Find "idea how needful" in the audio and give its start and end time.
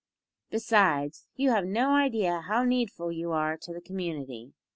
1.91-3.11